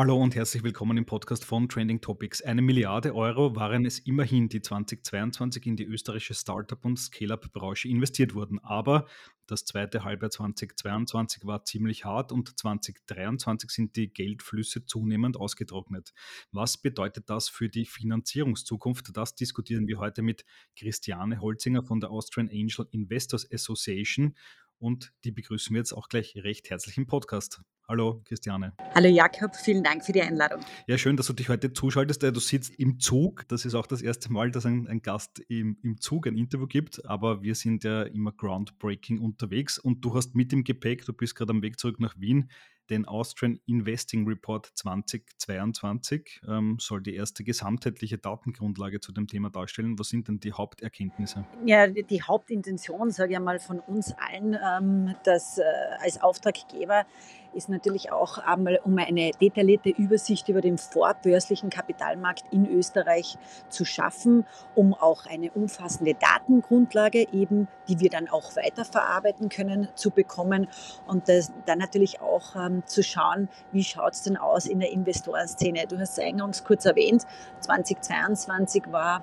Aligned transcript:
Hallo 0.00 0.16
und 0.16 0.34
herzlich 0.34 0.62
willkommen 0.62 0.96
im 0.96 1.04
Podcast 1.04 1.44
von 1.44 1.68
Trending 1.68 2.00
Topics. 2.00 2.40
Eine 2.40 2.62
Milliarde 2.62 3.14
Euro 3.14 3.54
waren 3.54 3.84
es 3.84 3.98
immerhin, 3.98 4.48
die 4.48 4.62
2022 4.62 5.66
in 5.66 5.76
die 5.76 5.84
österreichische 5.84 6.32
Startup- 6.32 6.82
und 6.86 6.98
Scale-up-Branche 6.98 7.86
investiert 7.86 8.34
wurden. 8.34 8.58
Aber 8.60 9.04
das 9.46 9.66
zweite 9.66 10.02
Halbjahr 10.02 10.30
2022 10.30 11.44
war 11.44 11.66
ziemlich 11.66 12.06
hart 12.06 12.32
und 12.32 12.58
2023 12.58 13.68
sind 13.68 13.94
die 13.94 14.10
Geldflüsse 14.10 14.86
zunehmend 14.86 15.36
ausgetrocknet. 15.36 16.14
Was 16.50 16.78
bedeutet 16.78 17.28
das 17.28 17.50
für 17.50 17.68
die 17.68 17.84
Finanzierungszukunft? 17.84 19.14
Das 19.14 19.34
diskutieren 19.34 19.86
wir 19.86 19.98
heute 19.98 20.22
mit 20.22 20.46
Christiane 20.76 21.42
Holzinger 21.42 21.82
von 21.82 22.00
der 22.00 22.10
Austrian 22.10 22.48
Angel 22.48 22.86
Investors 22.90 23.46
Association 23.52 24.34
und 24.80 25.12
die 25.24 25.30
begrüßen 25.30 25.74
wir 25.74 25.78
jetzt 25.80 25.92
auch 25.92 26.08
gleich 26.08 26.34
recht 26.36 26.70
herzlich 26.70 26.96
im 26.96 27.06
Podcast. 27.06 27.60
Hallo 27.86 28.22
Christiane. 28.24 28.72
Hallo 28.94 29.08
Jakob, 29.08 29.54
vielen 29.56 29.82
Dank 29.82 30.04
für 30.04 30.12
die 30.12 30.22
Einladung. 30.22 30.60
Ja, 30.86 30.96
schön, 30.96 31.16
dass 31.16 31.26
du 31.26 31.32
dich 31.32 31.48
heute 31.48 31.72
zuschaltest. 31.72 32.22
Du 32.22 32.38
sitzt 32.38 32.78
im 32.78 33.00
Zug. 33.00 33.48
Das 33.48 33.64
ist 33.64 33.74
auch 33.74 33.86
das 33.86 34.00
erste 34.00 34.32
Mal, 34.32 34.52
dass 34.52 34.64
ein, 34.64 34.86
ein 34.86 35.02
Gast 35.02 35.40
im, 35.48 35.76
im 35.82 36.00
Zug 36.00 36.26
ein 36.26 36.36
Interview 36.36 36.66
gibt, 36.66 37.04
aber 37.04 37.42
wir 37.42 37.54
sind 37.54 37.82
ja 37.84 38.02
immer 38.02 38.32
groundbreaking 38.32 39.18
unterwegs 39.18 39.76
und 39.78 40.04
du 40.04 40.14
hast 40.14 40.36
mit 40.36 40.52
dem 40.52 40.62
Gepäck, 40.62 41.04
du 41.04 41.12
bist 41.12 41.34
gerade 41.34 41.50
am 41.50 41.62
Weg 41.62 41.80
zurück 41.80 41.98
nach 41.98 42.18
Wien, 42.18 42.50
den 42.90 43.06
Austrian 43.06 43.60
Investing 43.66 44.26
Report 44.26 44.66
2022 44.74 46.42
ähm, 46.48 46.76
soll 46.80 47.02
die 47.02 47.14
erste 47.14 47.44
gesamtheitliche 47.44 48.18
Datengrundlage 48.18 49.00
zu 49.00 49.12
dem 49.12 49.26
Thema 49.26 49.50
darstellen. 49.50 49.98
Was 49.98 50.08
sind 50.08 50.28
denn 50.28 50.40
die 50.40 50.52
Haupterkenntnisse? 50.52 51.46
Ja, 51.64 51.86
die 51.86 52.22
Hauptintention, 52.22 53.10
sage 53.10 53.32
ich 53.32 53.36
einmal, 53.36 53.60
von 53.60 53.80
uns 53.80 54.12
allen, 54.18 54.56
ähm, 54.62 55.14
dass 55.24 55.58
äh, 55.58 55.62
als 56.00 56.20
Auftraggeber 56.20 57.06
ist 57.54 57.68
natürlich 57.68 58.12
auch 58.12 58.38
einmal, 58.38 58.80
um 58.84 58.96
eine 58.98 59.30
detaillierte 59.40 59.90
Übersicht 59.90 60.48
über 60.48 60.60
den 60.60 60.78
vorbörslichen 60.78 61.70
Kapitalmarkt 61.70 62.44
in 62.50 62.66
Österreich 62.66 63.38
zu 63.68 63.84
schaffen, 63.84 64.46
um 64.74 64.94
auch 64.94 65.26
eine 65.26 65.50
umfassende 65.50 66.14
Datengrundlage 66.14 67.26
eben, 67.32 67.68
die 67.88 68.00
wir 68.00 68.10
dann 68.10 68.28
auch 68.28 68.56
weiterverarbeiten 68.56 69.48
können, 69.48 69.88
zu 69.94 70.10
bekommen 70.10 70.68
und 71.06 71.28
das, 71.28 71.52
dann 71.66 71.78
natürlich 71.78 72.20
auch 72.20 72.54
ähm, 72.56 72.82
zu 72.86 73.02
schauen, 73.02 73.48
wie 73.72 73.84
schaut 73.84 74.14
es 74.14 74.22
denn 74.22 74.36
aus 74.36 74.66
in 74.66 74.80
der 74.80 74.92
Investorenszene. 74.92 75.86
Du 75.86 75.98
hast 75.98 76.18
es 76.18 76.24
eingangs 76.24 76.64
kurz 76.64 76.84
erwähnt, 76.84 77.26
2022 77.60 78.84
war 78.90 79.22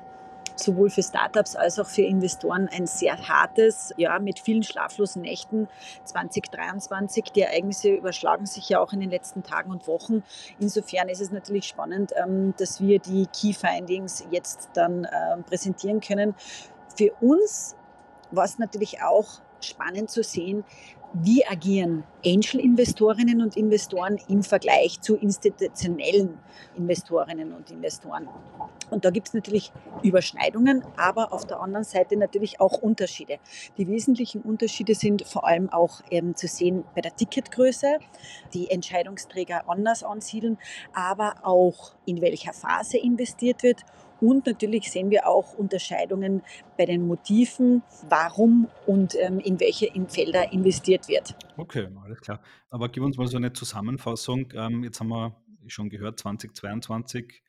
sowohl 0.60 0.90
für 0.90 1.04
Startups 1.04 1.56
als 1.56 1.80
auch 1.80 1.88
für 1.88 2.02
Investoren 2.02 2.70
ein 2.72 2.88
sehr 2.88 3.18
hartes, 3.28 3.94
ja, 3.98 4.20
mit 4.20 4.40
vielen 4.40 4.64
schlaflosen 4.64 5.22
Nächten 5.22 5.68
2023. 6.06 7.26
Die 7.36 7.42
Ereignisse 7.42 7.90
überschlagen 7.90 8.46
sich 8.46 8.70
ja 8.70 8.80
auch 8.80 8.94
in 8.94 9.00
den 9.00 9.10
letzten 9.10 9.44
Tagen 9.44 9.72
und 9.72 9.88
Wochen. 9.88 10.24
Insofern 10.60 11.10
ist 11.10 11.22
es 11.22 11.32
natürlich 11.32 11.68
spannend, 11.68 12.14
ähm, 12.16 12.54
dass 12.58 12.82
wir 12.82 13.00
die 13.00 13.28
Key 13.28 13.54
Findings 13.54 14.26
jetzt 14.32 14.70
dann 14.74 15.06
ähm, 15.06 15.44
präsentieren 15.44 16.02
können. 16.02 16.36
Für 16.96 17.12
uns 17.22 17.76
war 18.32 18.46
es 18.46 18.58
natürlich 18.58 19.02
auch 19.02 19.42
spannend 19.62 20.10
zu 20.10 20.24
sehen, 20.24 20.64
wie 21.14 21.46
agieren 21.46 22.04
Angel-Investorinnen 22.26 23.42
und 23.42 23.56
Investoren 23.56 24.20
im 24.28 24.44
Vergleich 24.44 25.00
zu 25.02 25.16
institutionellen 25.16 26.38
Investorinnen 26.76 27.54
und 27.54 27.72
Investoren. 27.72 28.28
Und 28.90 29.06
da 29.06 29.10
gibt 29.10 29.28
es 29.30 29.34
natürlich 29.34 29.72
Überschneidungen, 30.04 30.84
aber 30.96 31.34
auf 31.34 31.46
der 31.46 31.60
anderen 31.60 31.84
Seite 31.84 32.18
natürlich 32.18 32.60
auch 32.60 32.82
Unterschiede. 32.82 33.38
Die 33.78 33.88
wesentlichen 33.88 34.42
Unterschiede 34.42 34.96
sind 34.96 35.26
vor 35.26 35.46
allem 35.46 35.70
auch 35.70 36.02
ähm, 36.12 36.36
zu 36.36 36.48
sehen 36.48 36.84
bei 36.96 37.02
der 37.02 37.16
Ticketgröße, 37.16 38.00
die 38.54 38.70
Entscheidungsträger 38.70 39.70
anders 39.70 40.04
ansiedeln, 40.04 40.58
aber 40.94 41.36
auch 41.44 41.96
in 42.06 42.22
welcher 42.22 42.54
Phase 42.54 42.98
investiert 42.98 43.64
wird 43.64 43.84
und 44.22 44.46
natürlich 44.46 44.92
sehen 44.92 45.10
wir 45.10 45.28
auch 45.28 45.54
Unterscheidungen 45.54 46.42
bei 46.78 46.86
den 46.86 47.08
Motiven, 47.08 47.84
warum 48.10 48.68
und 48.86 49.16
ähm, 49.20 49.40
in 49.40 49.60
welche 49.60 49.92
Felder 50.08 50.52
investiert 50.52 51.08
wird. 51.08 51.36
Okay, 51.58 51.88
alles 52.04 52.22
klar. 52.22 52.42
Aber 52.70 52.90
gib 52.90 53.04
uns 53.04 53.18
mal 53.18 53.28
so 53.28 53.38
eine 53.38 53.54
Zusammenfassung. 53.54 54.52
Ähm, 54.54 54.84
jetzt 54.84 55.00
haben 55.00 55.10
wir 55.10 55.36
schon 55.68 55.90
gehört, 55.90 56.20
2022 56.20 57.44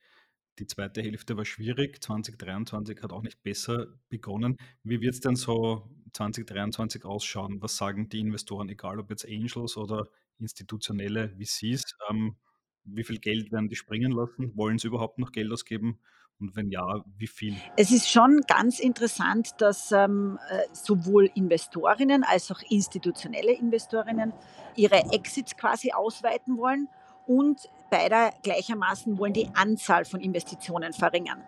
die 0.59 0.67
zweite 0.67 1.03
Hälfte 1.03 1.37
war 1.37 1.45
schwierig, 1.45 2.03
2023 2.03 3.03
hat 3.03 3.13
auch 3.13 3.23
nicht 3.23 3.43
besser 3.43 3.87
begonnen. 4.09 4.57
Wie 4.83 5.01
wird 5.01 5.15
es 5.15 5.21
denn 5.21 5.37
so 5.37 5.89
2023 6.13 7.05
ausschauen? 7.05 7.63
Was 7.63 7.77
sagen 7.77 8.09
die 8.09 8.21
Investoren, 8.21 8.69
egal 8.69 8.99
ob 8.99 9.11
jetzt 9.11 9.27
Angels 9.27 9.77
oder 9.77 10.09
institutionelle 10.39 11.31
VCs? 11.39 11.97
Ähm, 12.11 12.37
wie 12.85 13.05
viel 13.05 13.19
Geld 13.19 13.53
werden 13.53 13.69
die 13.69 13.77
springen 13.77 14.13
lassen? 14.13 14.57
Wollen 14.57 14.79
sie 14.79 14.89
überhaupt 14.89 15.19
noch 15.19 15.33
Geld 15.33 15.53
ausgeben? 15.53 16.01
Und 16.41 16.55
wenn 16.55 16.71
ja, 16.71 17.05
wie 17.17 17.27
viel? 17.27 17.57
Es 17.77 17.91
ist 17.91 18.09
schon 18.09 18.43
ganz 18.47 18.79
interessant, 18.79 19.61
dass 19.61 19.91
ähm, 19.91 20.39
äh, 20.51 20.63
sowohl 20.73 21.31
Investorinnen 21.35 22.23
als 22.23 22.51
auch 22.53 22.61
institutionelle 22.71 23.53
Investorinnen 23.53 24.33
ihre 24.77 25.13
Exits 25.13 25.57
quasi 25.57 25.93
ausweiten 25.93 26.57
wollen 26.57 26.89
und 27.27 27.69
beide 27.91 28.31
gleichermaßen 28.43 29.19
wollen 29.19 29.33
die 29.33 29.49
Anzahl 29.55 30.05
von 30.05 30.21
Investitionen 30.21 30.93
verringern. 30.93 31.43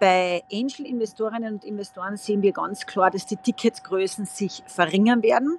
Bei 0.00 0.42
Angel-Investorinnen 0.52 1.54
und 1.54 1.64
Investoren 1.64 2.16
sehen 2.16 2.42
wir 2.42 2.52
ganz 2.52 2.86
klar, 2.86 3.10
dass 3.10 3.26
die 3.26 3.36
Ticketgrößen 3.36 4.26
sich 4.26 4.62
verringern 4.66 5.22
werden. 5.22 5.58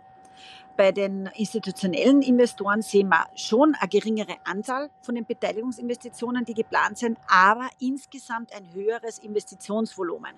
Bei 0.78 0.92
den 0.92 1.28
institutionellen 1.36 2.22
Investoren 2.22 2.82
sehen 2.82 3.08
wir 3.08 3.26
schon 3.36 3.76
eine 3.80 3.88
geringere 3.88 4.36
Anzahl 4.44 4.90
von 5.02 5.16
den 5.16 5.26
Beteiligungsinvestitionen, 5.26 6.44
die 6.44 6.54
geplant 6.54 6.98
sind, 6.98 7.18
aber 7.28 7.70
insgesamt 7.80 8.54
ein 8.54 8.74
höheres 8.74 9.20
Investitionsvolumen. 9.20 10.34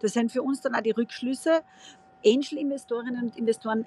Das 0.00 0.14
sind 0.14 0.32
für 0.32 0.42
uns 0.42 0.62
dann 0.62 0.74
auch 0.74 0.80
die 0.80 0.92
Rückschlüsse. 0.92 1.62
Angel-Investorinnen 2.24 3.22
und 3.22 3.36
Investoren 3.36 3.84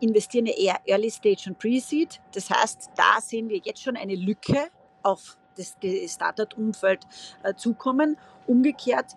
investieren 0.00 0.46
eher 0.46 0.80
Early 0.86 1.10
Stage 1.10 1.44
und 1.48 1.58
Pre-Seed. 1.58 2.20
Das 2.32 2.48
heißt, 2.48 2.90
da 2.96 3.20
sehen 3.20 3.50
wir 3.50 3.58
jetzt 3.58 3.82
schon 3.82 3.96
eine 3.96 4.14
Lücke 4.14 4.68
auf 5.02 5.36
das 5.56 5.76
Startup-Umfeld 6.06 7.06
äh, 7.42 7.54
zukommen. 7.54 8.16
Umgekehrt 8.46 9.14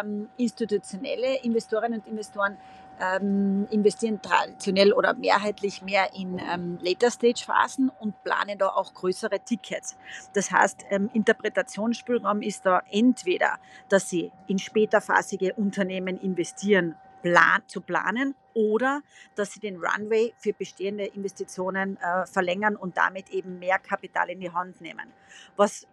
ähm, 0.00 0.28
institutionelle 0.36 1.42
Investorinnen 1.42 2.00
und 2.00 2.08
Investoren 2.08 2.56
ähm, 3.00 3.66
investieren 3.70 4.20
traditionell 4.22 4.92
oder 4.92 5.14
mehrheitlich 5.14 5.82
mehr 5.82 6.14
in 6.14 6.38
ähm, 6.38 6.78
Later-Stage-Phasen 6.80 7.90
und 8.00 8.22
planen 8.24 8.58
da 8.58 8.68
auch 8.68 8.94
größere 8.94 9.40
Tickets. 9.40 9.96
Das 10.34 10.50
heißt, 10.50 10.84
ähm, 10.90 11.10
Interpretationsspielraum 11.12 12.42
ist 12.42 12.66
da 12.66 12.82
entweder, 12.90 13.58
dass 13.88 14.08
sie 14.08 14.32
in 14.46 14.58
späterphasige 14.58 15.54
Unternehmen 15.54 16.18
investieren, 16.18 16.96
plan 17.22 17.62
zu 17.66 17.80
planen 17.80 18.34
oder 18.54 19.02
dass 19.34 19.52
sie 19.52 19.60
den 19.60 19.76
Runway 19.76 20.32
für 20.38 20.52
bestehende 20.52 21.04
Investitionen 21.04 21.98
äh, 21.98 22.26
verlängern 22.26 22.76
und 22.76 22.96
damit 22.96 23.30
eben 23.30 23.58
mehr 23.58 23.78
Kapital 23.78 24.30
in 24.30 24.40
die 24.40 24.50
Hand 24.50 24.80
nehmen. 24.80 25.12
Was 25.56 25.86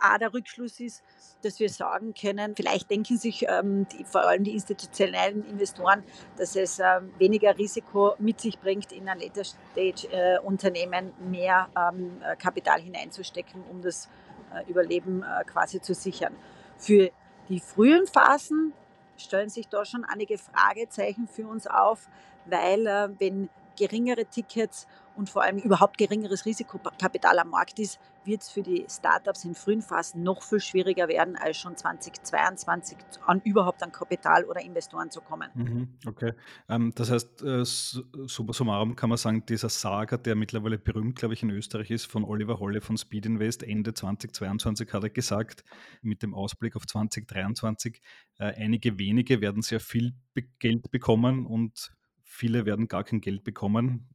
auch 0.00 0.18
der 0.18 0.32
Rückschluss 0.32 0.80
ist, 0.80 1.02
dass 1.42 1.60
wir 1.60 1.68
sagen 1.68 2.14
können, 2.14 2.56
vielleicht 2.56 2.90
denken 2.90 3.16
sich 3.16 3.46
ähm, 3.48 3.86
die, 3.88 4.04
vor 4.04 4.22
allem 4.22 4.44
die 4.44 4.52
institutionellen 4.52 5.44
Investoren, 5.44 6.02
dass 6.36 6.56
es 6.56 6.78
ähm, 6.78 7.12
weniger 7.18 7.56
Risiko 7.56 8.14
mit 8.18 8.40
sich 8.40 8.58
bringt, 8.58 8.92
in 8.92 9.08
ein 9.08 9.20
Later-Stage-Unternehmen 9.20 11.08
äh, 11.08 11.24
mehr 11.24 11.68
ähm, 11.76 12.20
Kapital 12.38 12.80
hineinzustecken, 12.80 13.62
um 13.70 13.82
das 13.82 14.08
äh, 14.54 14.68
Überleben 14.70 15.22
äh, 15.22 15.44
quasi 15.44 15.80
zu 15.80 15.94
sichern. 15.94 16.34
Für 16.76 17.10
die 17.48 17.60
frühen 17.60 18.06
Phasen 18.06 18.72
stellen 19.16 19.48
sich 19.48 19.68
da 19.68 19.84
schon 19.84 20.04
einige 20.04 20.38
Fragezeichen 20.38 21.28
für 21.28 21.46
uns 21.46 21.66
auf, 21.66 22.08
weil 22.46 22.86
äh, 22.86 23.08
wenn 23.18 23.48
geringere 23.78 24.26
Tickets 24.26 24.86
und 25.18 25.28
vor 25.28 25.42
allem 25.42 25.58
überhaupt 25.58 25.98
geringeres 25.98 26.46
Risikokapital 26.46 27.38
am 27.40 27.50
Markt 27.50 27.78
ist, 27.80 27.98
wird 28.24 28.42
es 28.42 28.50
für 28.50 28.62
die 28.62 28.86
Startups 28.88 29.44
in 29.44 29.54
frühen 29.54 29.82
Phasen 29.82 30.22
noch 30.22 30.42
viel 30.42 30.60
schwieriger 30.60 31.08
werden, 31.08 31.36
als 31.36 31.56
schon 31.56 31.76
2022 31.76 32.96
an 33.26 33.40
überhaupt 33.40 33.82
an 33.82 33.90
Kapital 33.90 34.44
oder 34.44 34.60
Investoren 34.60 35.10
zu 35.10 35.20
kommen. 35.20 35.50
Mhm, 35.54 35.88
okay. 36.06 36.34
Ähm, 36.68 36.92
das 36.94 37.10
heißt, 37.10 37.42
äh, 37.42 37.64
summa 37.64 38.52
summarum 38.52 38.94
kann 38.94 39.08
man 39.08 39.18
sagen, 39.18 39.44
dieser 39.46 39.68
Saga, 39.68 40.18
der 40.18 40.36
mittlerweile 40.36 40.78
berühmt, 40.78 41.16
glaube 41.16 41.34
ich, 41.34 41.42
in 41.42 41.50
Österreich 41.50 41.90
ist, 41.90 42.06
von 42.06 42.24
Oliver 42.24 42.60
Holle 42.60 42.80
von 42.80 42.96
Speed 42.96 43.26
Invest, 43.26 43.64
Ende 43.64 43.94
2022 43.94 44.92
hat 44.92 45.02
er 45.02 45.10
gesagt, 45.10 45.64
mit 46.00 46.22
dem 46.22 46.32
Ausblick 46.32 46.76
auf 46.76 46.86
2023, 46.86 48.00
äh, 48.38 48.54
einige 48.54 48.98
wenige 48.98 49.40
werden 49.40 49.62
sehr 49.62 49.80
viel 49.80 50.12
Geld 50.60 50.92
bekommen 50.92 51.44
und 51.44 51.90
viele 52.28 52.66
werden 52.66 52.88
gar 52.88 53.04
kein 53.04 53.20
Geld 53.20 53.42
bekommen 53.42 54.08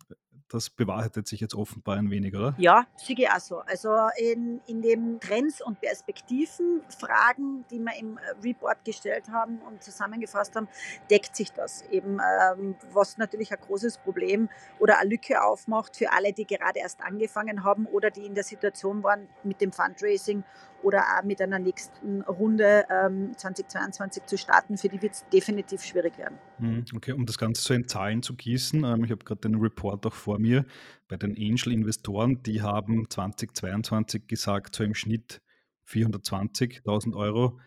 das 0.54 0.70
bewahrheitet 0.70 1.28
sich 1.28 1.42
jetzt 1.42 1.56
offenbar 1.56 1.98
ein 1.98 2.12
wenig, 2.12 2.36
oder? 2.36 2.54
Ja, 2.60 2.86
ich 3.08 3.30
auch 3.30 3.40
so. 3.40 3.60
Also 3.60 3.90
in, 4.18 4.62
in 4.68 4.84
den 4.84 5.20
Trends 5.20 5.62
und 5.62 5.82
Perspektiven, 5.82 6.82
Fragen, 6.90 7.66
die 7.72 7.80
wir 7.80 7.96
im 8.00 8.20
Report 8.44 8.86
gestellt 8.86 9.30
haben 9.30 9.60
und 9.60 9.84
zusammengefasst 9.84 10.56
haben, 10.56 10.68
deckt 11.10 11.36
sich 11.36 11.52
das 11.52 11.82
eben, 11.90 12.20
ähm, 12.20 12.76
was 12.92 13.18
natürlich 13.18 13.52
ein 13.52 13.60
großes 13.60 13.98
Problem 13.98 14.48
oder 14.80 15.00
eine 15.00 15.10
Lücke 15.10 15.44
aufmacht 15.44 15.98
für 15.98 16.12
alle, 16.12 16.34
die 16.34 16.46
gerade 16.46 16.80
erst 16.80 17.02
angefangen 17.02 17.64
haben 17.64 17.88
oder 17.88 18.12
die 18.12 18.26
in 18.26 18.36
der 18.36 18.44
Situation 18.44 19.02
waren, 19.02 19.28
mit 19.44 19.60
dem 19.60 19.72
Fundraising 19.72 20.44
oder 20.84 21.04
auch 21.18 21.24
mit 21.24 21.42
einer 21.42 21.60
nächsten 21.60 22.22
Runde 22.22 22.86
ähm, 22.90 23.32
2022 23.38 24.26
zu 24.26 24.38
starten, 24.38 24.78
für 24.78 24.90
die 24.90 25.02
wird 25.02 25.14
es 25.14 25.26
definitiv 25.32 25.84
schwierig 25.84 26.18
werden. 26.18 26.38
Hm, 26.58 26.86
okay, 26.96 27.14
um 27.14 27.26
das 27.26 27.38
Ganze 27.38 27.62
so 27.62 27.74
in 27.74 27.88
Zahlen 27.88 28.22
zu 28.22 28.36
gießen, 28.36 28.84
ähm, 28.84 29.04
ich 29.04 29.12
habe 29.12 29.24
gerade 29.24 29.42
den 29.42 29.56
Report 29.56 30.06
auch 30.06 30.14
vor 30.14 30.40
mir, 30.40 30.66
bei 31.08 31.18
den 31.18 31.32
Angel-Investoren, 31.32 32.44
die 32.44 32.62
haben 32.62 33.10
2022 33.10 34.28
gesagt, 34.28 34.76
so 34.76 34.84
im 34.84 34.94
Schnitt 34.94 35.42
420.000 35.88 37.16
Euro 37.16 37.60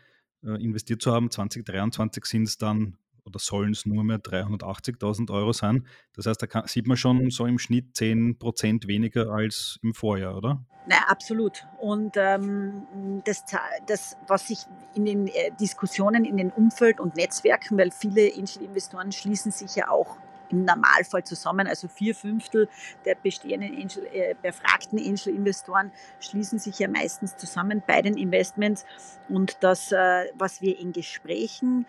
äh, 0.43 0.62
investiert 0.62 1.03
zu 1.03 1.12
haben. 1.12 1.31
2023 1.31 2.25
sind 2.25 2.43
es 2.45 2.59
dann 2.59 2.97
oder 3.26 3.38
sollen 3.38 3.73
es 3.73 3.87
nur 3.87 4.05
mehr 4.05 4.19
380.000 4.19 5.32
Euro 5.32 5.52
sein. 5.52 5.87
Das 6.14 6.26
heißt, 6.26 6.40
da 6.40 6.46
kann, 6.46 6.67
sieht 6.67 6.87
man 6.87 6.96
schon 6.96 7.31
so 7.31 7.46
im 7.46 7.58
Schnitt 7.58 7.96
10 7.96 8.38
Prozent 8.38 8.87
weniger 8.87 9.31
als 9.31 9.78
im 9.82 9.94
Vorjahr, 9.94 10.37
oder? 10.37 10.64
Nein, 10.87 11.02
absolut. 11.08 11.67
Und 11.81 12.17
ähm, 12.17 13.23
das, 13.25 13.44
das, 13.87 14.17
was 14.28 14.46
sich 14.46 14.61
in 14.94 15.05
den 15.05 15.26
äh, 15.26 15.50
Diskussionen 15.61 16.25
in 16.25 16.37
den 16.37 16.50
Umfeld 16.50 17.00
und 17.00 17.17
Netzwerken, 17.17 17.76
weil 17.76 17.90
viele 17.90 18.32
Angel-Investoren 18.32 19.11
schließen 19.11 19.50
sich 19.50 19.75
ja 19.75 19.88
auch 19.88 20.17
im 20.50 20.64
Normalfall 20.64 21.25
zusammen. 21.25 21.67
Also 21.67 21.88
vier 21.88 22.14
Fünftel 22.14 22.69
der 23.05 23.17
bestehenden 23.17 23.75
Angel, 23.75 24.06
äh, 24.12 24.34
befragten 24.40 24.99
Angel-Investoren 24.99 25.93
schließen 26.20 26.58
sich 26.58 26.78
ja 26.78 26.88
meistens 26.88 27.37
zusammen 27.37 27.82
bei 27.87 28.02
den 28.02 28.17
Investments. 28.17 28.84
Und 29.28 29.58
das, 29.61 29.93
äh, 29.93 30.26
was 30.34 30.62
wir 30.62 30.78
in 30.78 30.93
Gesprächen 30.93 31.87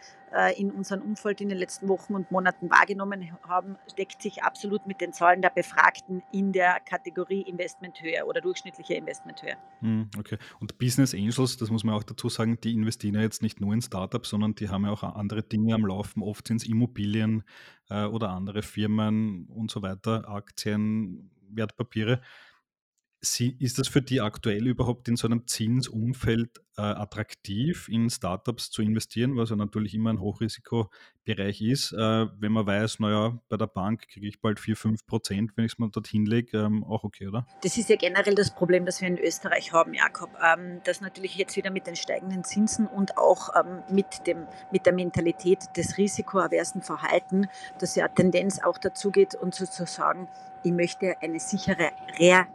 in 0.57 0.71
unserem 0.71 1.01
Umfeld 1.01 1.41
in 1.41 1.49
den 1.49 1.57
letzten 1.57 1.87
Wochen 1.87 2.13
und 2.13 2.31
Monaten 2.31 2.69
wahrgenommen 2.69 3.37
haben, 3.47 3.77
deckt 3.97 4.21
sich 4.21 4.43
absolut 4.43 4.85
mit 4.85 5.01
den 5.01 5.13
Zahlen 5.13 5.41
der 5.41 5.49
Befragten 5.49 6.21
in 6.31 6.51
der 6.51 6.79
Kategorie 6.81 7.41
Investmenthöhe 7.41 8.25
oder 8.25 8.41
durchschnittliche 8.41 8.95
Investmenthöhe. 8.95 9.55
Hm, 9.79 10.09
okay. 10.17 10.37
Und 10.59 10.77
Business 10.77 11.13
Angels, 11.13 11.57
das 11.57 11.69
muss 11.69 11.83
man 11.83 11.95
auch 11.95 12.03
dazu 12.03 12.29
sagen, 12.29 12.59
die 12.61 12.73
investieren 12.73 13.15
ja 13.15 13.21
jetzt 13.21 13.41
nicht 13.41 13.61
nur 13.61 13.73
in 13.73 13.81
Startups, 13.81 14.29
sondern 14.29 14.55
die 14.55 14.69
haben 14.69 14.85
ja 14.85 14.91
auch 14.91 15.03
andere 15.03 15.43
Dinge 15.43 15.73
am 15.73 15.85
Laufen. 15.85 16.21
Oft 16.21 16.47
sind 16.47 16.57
es 16.57 16.67
Immobilien 16.67 17.43
äh, 17.89 18.05
oder 18.05 18.29
andere 18.29 18.61
Firmen 18.61 19.47
und 19.47 19.71
so 19.71 19.81
weiter, 19.81 20.27
Aktien, 20.29 21.31
Wertpapiere. 21.49 22.21
Sie, 23.19 23.55
ist 23.59 23.79
das 23.79 23.87
für 23.87 24.01
die 24.01 24.21
aktuell 24.21 24.67
überhaupt 24.67 25.07
in 25.07 25.15
so 25.15 25.27
einem 25.27 25.47
Zinsumfeld 25.47 26.61
äh, 26.77 26.81
attraktiv, 26.81 27.89
in 27.89 28.09
Startups 28.09 28.69
zu 28.69 28.83
investieren, 28.83 29.35
was 29.35 29.49
ja 29.49 29.55
natürlich 29.55 29.95
immer 29.95 30.11
ein 30.11 30.19
Hochrisikobereich 30.19 31.61
ist, 31.61 31.93
äh, 31.93 31.97
wenn 31.97 32.51
man 32.51 32.67
weiß, 32.67 32.99
naja, 32.99 33.39
bei 33.49 33.57
der 33.57 33.65
Bank 33.65 34.07
kriege 34.07 34.27
ich 34.27 34.39
bald 34.39 34.59
4, 34.59 34.75
5 34.75 35.05
Prozent, 35.07 35.51
wenn 35.55 35.65
ich 35.65 35.73
es 35.73 35.79
mal 35.79 35.89
dorthin 35.89 36.25
lege, 36.25 36.59
ähm, 36.59 36.83
auch 36.83 37.03
okay, 37.03 37.27
oder? 37.27 37.47
Das 37.63 37.77
ist 37.77 37.89
ja 37.89 37.95
generell 37.95 38.35
das 38.35 38.53
Problem, 38.53 38.85
das 38.85 39.01
wir 39.01 39.07
in 39.07 39.17
Österreich 39.17 39.73
haben, 39.73 39.95
Jakob, 39.95 40.29
ähm, 40.43 40.81
dass 40.83 41.01
natürlich 41.01 41.35
jetzt 41.35 41.55
wieder 41.55 41.71
mit 41.71 41.87
den 41.87 41.95
steigenden 41.95 42.43
Zinsen 42.43 42.85
und 42.85 43.17
auch 43.17 43.49
ähm, 43.59 43.81
mit, 43.91 44.27
dem, 44.27 44.45
mit 44.71 44.85
der 44.85 44.93
Mentalität 44.93 45.59
des 45.75 45.97
risikoaversen 45.97 46.83
Verhalten, 46.83 47.47
dass 47.79 47.95
ja 47.95 48.07
Tendenz 48.07 48.59
auch 48.59 48.77
dazu 48.77 49.11
geht, 49.11 49.33
und 49.33 49.55
zu, 49.55 49.69
zu 49.69 49.85
sagen, 49.85 50.27
ich 50.63 50.71
möchte 50.71 51.15
eine 51.21 51.39
sichere 51.39 51.91
Re 52.19 52.47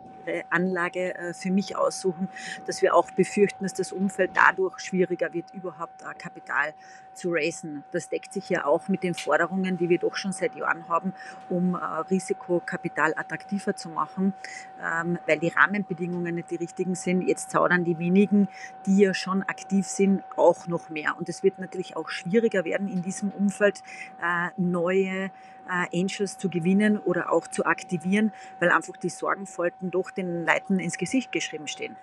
Anlage 0.50 1.14
äh, 1.14 1.34
für 1.34 1.50
mich 1.50 1.76
aussuchen, 1.76 2.28
dass 2.66 2.82
wir 2.82 2.94
auch 2.94 3.10
befürchten, 3.10 3.64
dass 3.64 3.74
das 3.74 3.92
Umfeld 3.92 4.32
dadurch 4.34 4.78
schwieriger 4.80 5.32
wird, 5.32 5.52
überhaupt 5.54 6.02
äh, 6.02 6.14
Kapital 6.16 6.74
zu 7.14 7.30
raisen. 7.30 7.84
Das 7.92 8.08
deckt 8.08 8.32
sich 8.32 8.48
ja 8.48 8.64
auch 8.64 8.88
mit 8.88 9.02
den 9.02 9.14
Forderungen, 9.14 9.76
die 9.76 9.88
wir 9.88 9.98
doch 9.98 10.16
schon 10.16 10.32
seit 10.32 10.56
Jahren 10.56 10.88
haben, 10.88 11.12
um 11.50 11.74
äh, 11.74 11.78
Risikokapital 11.78 13.12
attraktiver 13.16 13.76
zu 13.76 13.90
machen, 13.90 14.32
ähm, 14.82 15.18
weil 15.26 15.38
die 15.38 15.48
Rahmenbedingungen 15.48 16.34
nicht 16.34 16.50
die 16.50 16.56
richtigen 16.56 16.94
sind. 16.94 17.22
Jetzt 17.22 17.50
zaudern 17.50 17.84
die 17.84 17.98
wenigen, 17.98 18.48
die 18.86 18.98
ja 18.98 19.14
schon 19.14 19.42
aktiv 19.42 19.86
sind, 19.86 20.22
auch 20.36 20.66
noch 20.66 20.88
mehr. 20.88 21.16
Und 21.18 21.28
es 21.28 21.42
wird 21.42 21.58
natürlich 21.58 21.96
auch 21.96 22.08
schwieriger 22.08 22.64
werden, 22.64 22.88
in 22.88 23.02
diesem 23.02 23.30
Umfeld 23.30 23.82
neue 24.56 25.24
äh, 25.24 25.30
Angels 25.92 26.38
zu 26.38 26.48
gewinnen 26.48 26.98
oder 26.98 27.32
auch 27.32 27.46
zu 27.46 27.64
aktivieren, 27.64 28.32
weil 28.60 28.70
einfach 28.70 28.96
die 28.96 29.08
Sorgenfolgen 29.08 29.90
doch 29.90 30.10
den 30.10 30.44
Leuten 30.44 30.78
ins 30.78 30.98
Gesicht 30.98 31.32
geschrieben 31.32 31.66
stehen. 31.66 31.96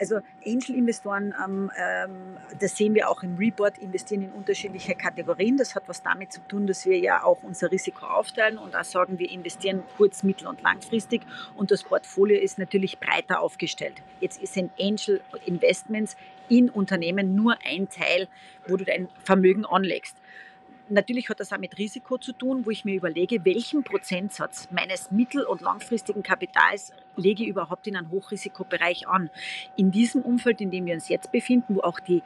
Also 0.00 0.20
Angel-Investoren, 0.44 1.34
ähm, 1.44 1.70
ähm, 1.76 2.36
das 2.58 2.76
sehen 2.76 2.94
wir 2.94 3.08
auch 3.08 3.22
im 3.22 3.36
Report, 3.36 3.78
investieren 3.78 4.22
in 4.22 4.32
unterschiedliche 4.32 4.94
Kategorien. 4.94 5.56
Das 5.56 5.74
hat 5.74 5.84
was 5.86 6.02
damit 6.02 6.32
zu 6.32 6.40
tun, 6.48 6.66
dass 6.66 6.86
wir 6.86 6.98
ja 6.98 7.22
auch 7.22 7.42
unser 7.42 7.70
Risiko 7.70 8.06
aufteilen 8.06 8.58
und 8.58 8.74
auch 8.74 8.84
sagen, 8.84 9.18
wir 9.18 9.30
investieren 9.30 9.82
kurz-, 9.96 10.22
mittel- 10.22 10.48
und 10.48 10.62
langfristig 10.62 11.22
und 11.56 11.70
das 11.70 11.84
Portfolio 11.84 12.40
ist 12.40 12.58
natürlich 12.58 12.98
breiter 12.98 13.40
aufgestellt. 13.40 14.02
Jetzt 14.20 14.44
sind 14.46 14.72
Angel-Investments 14.80 16.16
in 16.48 16.70
Unternehmen 16.70 17.34
nur 17.34 17.56
ein 17.64 17.88
Teil, 17.88 18.28
wo 18.66 18.76
du 18.76 18.84
dein 18.84 19.08
Vermögen 19.24 19.64
anlegst. 19.64 20.16
Natürlich 20.92 21.30
hat 21.30 21.40
das 21.40 21.50
auch 21.54 21.58
mit 21.58 21.78
Risiko 21.78 22.18
zu 22.18 22.34
tun, 22.34 22.66
wo 22.66 22.70
ich 22.70 22.84
mir 22.84 22.94
überlege, 22.94 23.42
welchen 23.46 23.82
Prozentsatz 23.82 24.68
meines 24.70 25.10
mittel- 25.10 25.46
und 25.46 25.62
langfristigen 25.62 26.22
Kapitals 26.22 26.92
lege 27.16 27.44
ich 27.44 27.48
überhaupt 27.48 27.86
in 27.86 27.96
einen 27.96 28.10
Hochrisikobereich 28.10 29.08
an. 29.08 29.30
In 29.76 29.90
diesem 29.90 30.20
Umfeld, 30.20 30.60
in 30.60 30.70
dem 30.70 30.84
wir 30.84 30.92
uns 30.92 31.08
jetzt 31.08 31.32
befinden, 31.32 31.76
wo 31.76 31.80
auch 31.80 31.98
die 31.98 32.22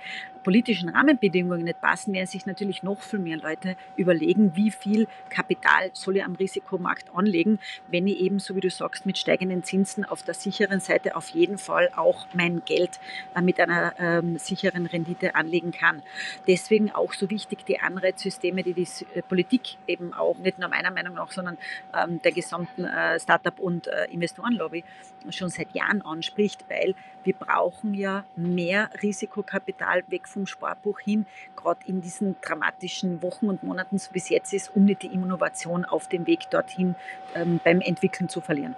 politischen 0.47 0.91
Rahmenbedingungen 0.91 1.65
nicht 1.65 1.81
passen, 1.81 2.15
werden 2.15 2.29
sich 2.29 2.47
natürlich 2.47 2.85
noch 2.85 3.01
viel 3.01 3.19
mehr 3.19 3.37
Leute 3.37 3.75
überlegen, 3.97 4.55
wie 4.55 4.71
viel 4.71 5.09
Kapital 5.29 5.91
soll 5.93 6.19
ich 6.19 6.25
am 6.25 6.37
Risikomarkt 6.37 7.11
anlegen, 7.13 7.59
wenn 7.89 8.07
ich 8.07 8.21
eben, 8.21 8.39
so 8.39 8.55
wie 8.55 8.61
du 8.61 8.71
sagst, 8.71 9.07
mit 9.07 9.19
steigenden 9.19 9.65
Zinsen 9.65 10.05
auf 10.05 10.23
der 10.23 10.35
sicheren 10.35 10.79
Seite 10.79 11.17
auf 11.17 11.31
jeden 11.31 11.59
Fall 11.59 11.91
auch 11.97 12.29
mein 12.33 12.63
Geld 12.65 13.01
äh, 13.35 13.41
mit 13.41 13.59
einer 13.59 13.95
ähm, 13.99 14.39
sicheren 14.39 14.87
Rendite 14.87 15.35
anlegen 15.35 15.73
kann. 15.73 16.01
Deswegen 16.47 16.93
auch 16.93 17.13
so 17.13 17.29
wichtig 17.29 17.65
die 17.65 17.81
Anreizsysteme, 17.81 18.63
die 18.63 18.75
die 18.75 18.87
äh, 19.17 19.23
Politik 19.23 19.79
eben 19.89 20.15
auch, 20.15 20.39
nicht 20.39 20.61
nur 20.61 20.69
meiner 20.69 20.93
Meinung 20.93 21.15
nach, 21.15 21.33
sondern 21.33 21.59
ähm, 21.93 22.23
der 22.23 22.31
gesamten 22.31 22.85
äh, 22.85 23.19
Startup- 23.19 23.59
und 23.59 23.89
äh, 23.89 24.05
Investorenlobby 24.13 24.85
schon 25.31 25.49
seit 25.49 25.75
Jahren 25.75 26.03
anspricht, 26.03 26.65
weil 26.69 26.95
wir 27.25 27.35
brauchen 27.35 27.95
ja 27.95 28.25
mehr 28.37 28.91
Risikokapital 29.03 30.05
weg 30.07 30.29
vom 30.37 30.47
Sparbuch 30.47 31.01
hin, 31.01 31.25
gerade 31.57 31.81
in 31.87 32.03
diesen 32.03 32.37
dramatischen 32.43 33.23
Wochen 33.23 33.49
und 33.49 33.63
Monaten, 33.63 33.97
so 33.97 34.11
es 34.13 34.29
jetzt 34.29 34.53
ist, 34.53 34.71
um 34.77 34.85
nicht 34.85 35.03
die 35.03 35.07
Innovation 35.07 35.87
auf 35.87 36.11
dem 36.11 36.27
Weg 36.27 36.51
dorthin 36.51 36.95
ähm, 37.35 37.59
beim 37.65 37.81
Entwickeln 37.81 38.29
zu 38.29 38.43
verlieren. 38.43 38.77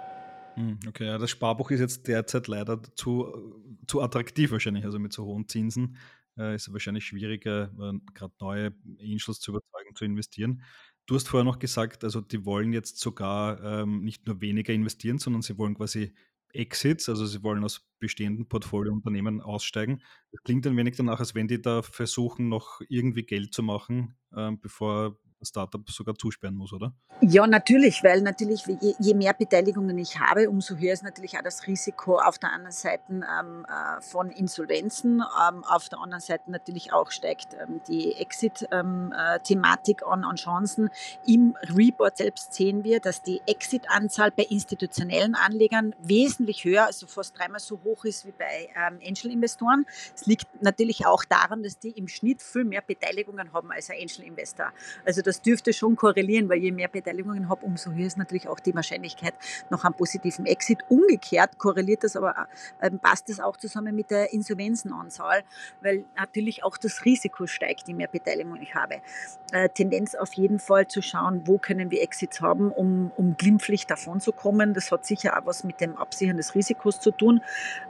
Hm, 0.55 0.79
okay, 0.87 1.05
ja, 1.05 1.17
das 1.17 1.29
Sparbuch 1.29 1.69
ist 1.71 1.81
jetzt 1.81 2.07
derzeit 2.07 2.47
leider 2.47 2.81
zu, 2.95 3.53
zu 3.87 4.01
attraktiv 4.01 4.51
wahrscheinlich, 4.51 4.85
also 4.85 4.99
mit 4.99 5.11
so 5.11 5.25
hohen 5.25 5.49
Zinsen 5.49 5.97
äh, 6.37 6.55
ist 6.55 6.67
es 6.67 6.73
wahrscheinlich 6.73 7.05
schwieriger, 7.05 7.71
äh, 7.77 7.99
gerade 8.13 8.33
neue 8.39 8.73
Angels 9.01 9.41
zu 9.41 9.51
überzeugen, 9.51 9.95
zu 9.95 10.05
investieren. 10.05 10.63
Du 11.05 11.15
hast 11.15 11.27
vorher 11.27 11.43
noch 11.43 11.59
gesagt, 11.59 12.03
also 12.05 12.21
die 12.21 12.45
wollen 12.45 12.71
jetzt 12.71 12.99
sogar 12.99 13.61
ähm, 13.63 14.03
nicht 14.03 14.27
nur 14.27 14.39
weniger 14.39 14.73
investieren, 14.73 15.17
sondern 15.17 15.41
sie 15.41 15.57
wollen 15.57 15.75
quasi 15.75 16.13
Exits, 16.53 17.09
also 17.09 17.25
sie 17.25 17.43
wollen 17.43 17.63
aus 17.63 17.87
bestehenden 17.99 18.47
Portfoliounternehmen 18.47 19.41
aussteigen. 19.41 20.01
Das 20.31 20.41
klingt 20.43 20.65
ein 20.65 20.77
wenig 20.77 20.95
danach, 20.95 21.19
als 21.19 21.35
wenn 21.35 21.47
die 21.47 21.61
da 21.61 21.81
versuchen, 21.81 22.49
noch 22.49 22.81
irgendwie 22.89 23.23
Geld 23.23 23.53
zu 23.53 23.63
machen, 23.63 24.15
ähm, 24.35 24.59
bevor 24.59 25.19
Startup 25.41 25.87
sogar 25.89 26.15
zusperren 26.15 26.55
muss, 26.55 26.73
oder? 26.73 26.93
Ja, 27.21 27.47
natürlich, 27.47 28.03
weil 28.03 28.21
natürlich 28.21 28.65
je, 28.65 28.93
je, 28.99 29.13
mehr 29.13 29.33
Beteiligungen 29.33 29.97
ich 29.97 30.19
habe, 30.19 30.49
umso 30.49 30.75
höher 30.75 30.93
ist 30.93 31.03
natürlich 31.03 31.37
auch 31.37 31.43
das 31.43 31.67
Risiko 31.67 32.17
auf 32.17 32.37
der 32.39 32.51
anderen 32.51 32.71
Seite 32.71 33.03
ähm, 33.09 33.65
äh, 33.65 34.01
von 34.01 34.29
Insolvenzen. 34.31 35.21
Ähm, 35.21 35.63
auf 35.63 35.89
der 35.89 35.99
anderen 35.99 36.21
Seite 36.21 36.51
natürlich 36.51 36.93
auch 36.93 37.11
steigt 37.11 37.53
ähm, 37.53 37.81
die 37.87 38.13
Exit-Thematik 38.15 40.01
ähm, 40.01 40.07
äh, 40.07 40.11
an, 40.11 40.23
an 40.23 40.35
Chancen. 40.35 40.89
Im 41.25 41.55
Report 41.75 42.17
selbst 42.17 42.53
sehen 42.53 42.83
wir, 42.83 42.99
dass 42.99 43.21
die 43.21 43.41
Exit-Anzahl 43.45 44.31
bei 44.31 44.43
institutionellen 44.43 45.35
Anlegern 45.35 45.95
wesentlich 46.01 46.63
höher, 46.63 46.85
also 46.85 47.07
fast 47.07 47.37
dreimal 47.37 47.59
so 47.59 47.79
hoch 47.83 48.05
ist 48.05 48.25
wie 48.25 48.33
bei 48.37 48.69
ähm, 48.75 48.99
Angel-Investoren. 49.05 49.85
Es 50.15 50.25
liegt 50.25 50.47
natürlich 50.61 51.05
auch 51.05 51.23
daran, 51.25 51.63
dass 51.63 51.79
die 51.79 51.91
im 51.91 52.07
Schnitt 52.07 52.41
viel 52.41 52.63
mehr 52.63 52.81
Beteiligungen 52.81 53.53
haben 53.53 53.71
als 53.71 53.89
ein 53.89 53.97
Angel-Investor. 54.01 54.71
Also 55.05 55.21
das 55.29 55.43
dürfte 55.43 55.73
schon 55.73 55.95
korrelieren, 55.95 56.49
weil 56.49 56.57
je 56.57 56.71
mehr 56.71 56.87
Beteiligungen 56.87 57.49
habe, 57.49 57.63
umso 57.63 57.91
höher 57.91 58.07
ist 58.07 58.17
natürlich 58.17 58.47
auch 58.47 58.59
die 58.59 58.73
Wahrscheinlichkeit 58.73 59.35
nach 59.69 59.83
einem 59.83 59.93
positiven 59.93 60.47
Exit. 60.47 60.79
Umgekehrt 60.89 61.59
korreliert 61.59 62.03
das 62.03 62.15
aber, 62.15 62.47
äh, 62.79 62.89
passt 62.89 63.29
das 63.29 63.39
auch 63.39 63.55
zusammen 63.57 63.95
mit 63.95 64.09
der 64.09 64.33
Insolvenzenanzahl, 64.33 65.43
weil 65.81 66.05
natürlich 66.17 66.63
auch 66.63 66.77
das 66.77 67.05
Risiko 67.05 67.45
steigt, 67.45 67.87
je 67.87 67.93
mehr 67.93 68.07
Beteiligung 68.07 68.59
ich 68.59 68.73
habe. 68.73 69.01
Äh, 69.51 69.69
Tendenz 69.69 70.15
auf 70.15 70.33
jeden 70.33 70.57
Fall 70.57 70.87
zu 70.87 71.03
schauen, 71.03 71.43
wo 71.45 71.59
können 71.59 71.91
wir 71.91 72.01
Exits 72.01 72.41
haben, 72.41 72.71
um, 72.71 73.11
um 73.15 73.37
glimpflich 73.37 73.85
davon 73.85 74.19
zu 74.19 74.31
kommen. 74.31 74.73
Das 74.73 74.91
hat 74.91 75.05
sicher 75.05 75.37
auch 75.37 75.45
was 75.45 75.63
mit 75.63 75.79
dem 75.79 75.95
Absichern 75.95 76.37
des 76.37 76.55
Risikos 76.55 76.99
zu 76.99 77.11
tun 77.11 77.41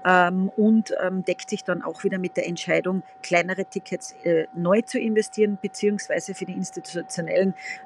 ähm, 0.05 0.49
und 0.57 0.93
ähm, 1.01 1.23
deckt 1.23 1.49
sich 1.49 1.63
dann 1.63 1.83
auch 1.83 2.03
wieder 2.03 2.17
mit 2.17 2.35
der 2.35 2.47
Entscheidung, 2.47 3.01
kleinere 3.23 3.63
Tickets 3.63 4.13
äh, 4.23 4.47
neu 4.53 4.81
zu 4.81 4.99
investieren, 4.99 5.57
beziehungsweise 5.61 6.33
für 6.33 6.45
die 6.45 6.53
institutionellen 6.53 7.28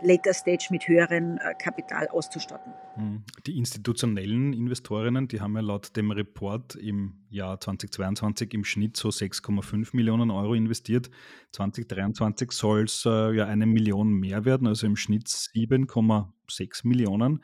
Later 0.02 0.34
Stage 0.34 0.68
mit 0.72 0.88
höherem 0.88 1.38
äh, 1.38 1.54
Kapital 1.56 2.08
auszustatten. 2.10 2.74
Hm. 2.96 3.24
Die 3.46 3.58
institutionellen 3.58 4.54
Investorinnen, 4.54 5.28
die 5.28 5.42
haben 5.42 5.56
ja 5.56 5.62
laut 5.62 5.96
dem 5.96 6.12
Report 6.12 6.76
im 6.76 7.26
Jahr 7.30 7.60
2022 7.60 8.54
im 8.54 8.64
Schnitt 8.64 8.98
so 8.98 9.10
6,5 9.10 9.90
Millionen 9.94 10.32
Euro 10.32 10.54
investiert. 10.54 11.10
2023 11.52 12.52
soll 12.52 12.84
es 12.84 13.04
ja 13.04 13.46
eine 13.46 13.66
Million 13.66 14.14
mehr 14.14 14.46
werden, 14.46 14.68
also 14.68 14.88
im 14.88 14.96
Schnitt 14.96 15.28
7,6 15.28 16.88
Millionen. 16.88 17.44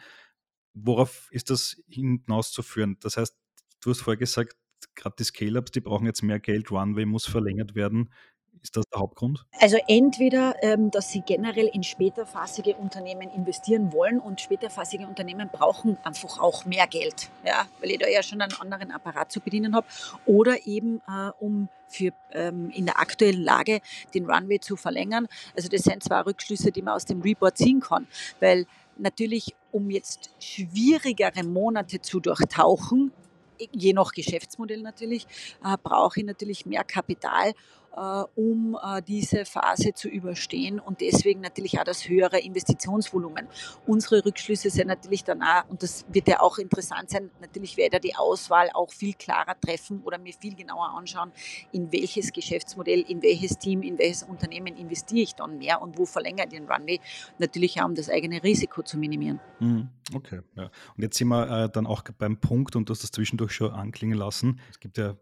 Worauf 0.73 1.29
ist 1.31 1.49
das 1.49 1.81
hinauszuführen? 1.87 2.97
Das 3.01 3.17
heißt, 3.17 3.35
du 3.81 3.89
hast 3.89 4.01
vorher 4.01 4.17
gesagt, 4.17 4.55
gerade 4.95 5.15
die 5.17 5.23
Scale-Ups, 5.23 5.71
die 5.71 5.81
brauchen 5.81 6.05
jetzt 6.05 6.21
mehr 6.21 6.39
Geld, 6.39 6.71
Runway 6.71 7.05
muss 7.05 7.25
verlängert 7.25 7.75
werden. 7.75 8.09
Ist 8.61 8.75
das 8.75 8.85
der 8.91 8.99
Hauptgrund? 8.99 9.45
Also 9.59 9.77
entweder, 9.87 10.55
ähm, 10.61 10.91
dass 10.91 11.09
sie 11.11 11.21
generell 11.21 11.67
in 11.67 11.83
späterphasige 11.83 12.75
Unternehmen 12.75 13.29
investieren 13.29 13.93
wollen 13.93 14.19
und 14.19 14.41
späterphasige 14.41 15.07
Unternehmen 15.07 15.49
brauchen 15.49 15.97
einfach 16.03 16.39
auch 16.39 16.65
mehr 16.65 16.87
Geld, 16.87 17.29
ja, 17.45 17.67
weil 17.79 17.91
ich 17.91 17.99
da 17.99 18.07
ja 18.07 18.21
schon 18.21 18.41
einen 18.41 18.53
anderen 18.59 18.91
Apparat 18.91 19.31
zu 19.31 19.39
bedienen 19.39 19.75
habe, 19.75 19.87
oder 20.25 20.67
eben 20.67 21.01
äh, 21.07 21.31
um 21.39 21.69
für 21.87 22.11
ähm, 22.31 22.69
in 22.71 22.85
der 22.85 22.99
aktuellen 22.99 23.41
Lage 23.41 23.81
den 24.13 24.29
Runway 24.29 24.59
zu 24.59 24.75
verlängern. 24.75 25.27
Also 25.55 25.69
das 25.69 25.81
sind 25.83 26.03
zwei 26.03 26.21
Rückschlüsse, 26.21 26.71
die 26.71 26.81
man 26.81 26.95
aus 26.95 27.05
dem 27.05 27.21
Report 27.21 27.57
ziehen 27.57 27.79
kann, 27.79 28.07
weil 28.39 28.65
natürlich, 28.97 29.55
um 29.71 29.89
jetzt 29.89 30.31
schwierigere 30.39 31.43
Monate 31.43 32.01
zu 32.01 32.19
durchtauchen, 32.19 33.11
je 33.71 33.93
nach 33.93 34.11
Geschäftsmodell 34.11 34.81
natürlich, 34.81 35.25
äh, 35.63 35.77
brauche 35.81 36.19
ich 36.19 36.25
natürlich 36.25 36.65
mehr 36.65 36.83
Kapital 36.83 37.53
um 38.35 38.77
äh, 38.81 39.01
diese 39.01 39.45
Phase 39.45 39.93
zu 39.93 40.07
überstehen 40.07 40.79
und 40.79 41.01
deswegen 41.01 41.41
natürlich 41.41 41.79
auch 41.79 41.83
das 41.83 42.07
höhere 42.07 42.39
Investitionsvolumen. 42.39 43.47
Unsere 43.87 44.25
Rückschlüsse 44.25 44.69
sind 44.69 44.87
natürlich 44.87 45.23
dann 45.23 45.41
auch, 45.41 45.67
und 45.69 45.83
das 45.83 46.05
wird 46.09 46.27
ja 46.27 46.39
auch 46.39 46.57
interessant 46.57 47.09
sein, 47.09 47.29
natürlich 47.41 47.77
werde 47.77 47.97
ich 47.97 48.11
die 48.11 48.15
Auswahl 48.15 48.69
auch 48.73 48.91
viel 48.91 49.13
klarer 49.13 49.59
treffen 49.59 50.01
oder 50.03 50.17
mir 50.17 50.33
viel 50.33 50.55
genauer 50.55 50.93
anschauen, 50.95 51.31
in 51.71 51.91
welches 51.91 52.31
Geschäftsmodell, 52.31 53.01
in 53.01 53.21
welches 53.21 53.57
Team, 53.57 53.81
in 53.81 53.97
welches 53.97 54.23
Unternehmen 54.23 54.77
investiere 54.77 55.21
ich 55.21 55.35
dann 55.35 55.57
mehr 55.57 55.81
und 55.81 55.97
wo 55.97 56.05
verlängere 56.05 56.45
ich 56.45 56.51
den 56.51 56.69
Runway, 56.69 56.99
natürlich 57.37 57.81
auch 57.81 57.85
um 57.85 57.95
das 57.95 58.09
eigene 58.09 58.43
Risiko 58.43 58.83
zu 58.83 58.97
minimieren. 58.97 59.39
Mhm, 59.59 59.89
okay, 60.13 60.41
ja. 60.55 60.65
Und 60.95 61.03
jetzt 61.03 61.17
sind 61.17 61.27
wir 61.29 61.65
äh, 61.65 61.69
dann 61.69 61.87
auch 61.87 62.03
beim 62.17 62.39
Punkt, 62.39 62.75
und 62.75 62.87
du 62.87 62.93
hast 62.93 63.03
das 63.03 63.11
zwischendurch 63.11 63.51
schon 63.51 63.71
anklingen 63.71 64.17
lassen. 64.17 64.59
Es 64.69 64.79
gibt 64.79 64.97
ja 64.97 65.15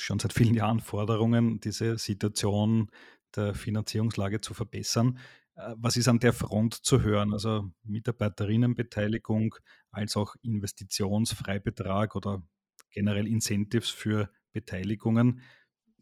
schon 0.00 0.18
seit 0.18 0.32
vielen 0.32 0.54
Jahren 0.54 0.80
Forderungen, 0.80 1.60
diese 1.60 1.98
Situation 1.98 2.90
der 3.36 3.54
Finanzierungslage 3.54 4.40
zu 4.40 4.54
verbessern. 4.54 5.18
Äh, 5.56 5.74
was 5.76 5.96
ist 5.96 6.08
an 6.08 6.18
der 6.18 6.32
Front 6.32 6.74
zu 6.74 7.02
hören? 7.02 7.32
Also 7.32 7.70
Mitarbeiterinnenbeteiligung 7.84 9.54
als 9.90 10.16
auch 10.16 10.34
Investitionsfreibetrag 10.42 12.16
oder 12.16 12.42
generell 12.90 13.26
Incentives 13.26 13.90
für 13.90 14.30
Beteiligungen. 14.52 15.40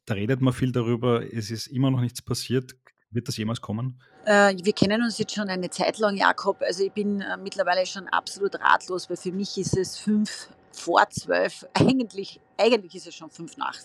Da 0.04 0.14
redet 0.14 0.40
man 0.40 0.52
viel 0.52 0.72
darüber, 0.72 1.32
es 1.32 1.50
ist 1.50 1.68
immer 1.68 1.90
noch 1.90 2.00
nichts 2.00 2.22
passiert. 2.22 2.75
Wird 3.11 3.28
das 3.28 3.37
jemals 3.37 3.61
kommen? 3.61 4.02
Äh, 4.25 4.56
wir 4.62 4.72
kennen 4.72 5.02
uns 5.02 5.18
jetzt 5.18 5.34
schon 5.34 5.49
eine 5.49 5.68
Zeit 5.68 5.99
lang, 5.99 6.16
Jakob. 6.16 6.62
Also 6.62 6.84
ich 6.84 6.92
bin 6.92 7.20
äh, 7.20 7.37
mittlerweile 7.37 7.84
schon 7.84 8.08
absolut 8.08 8.54
ratlos, 8.58 9.11
weil 9.11 9.18
für 9.18 9.32
mich 9.32 9.58
ist 9.58 9.76
es 9.76 9.99
fünf 9.99 10.49
vor 10.72 11.08
zwölf, 11.11 11.66
eigentlich, 11.75 12.40
eigentlich 12.56 12.94
ist 12.94 13.06
es 13.06 13.14
schon 13.14 13.30
fünf 13.30 13.56
nach, 13.56 13.76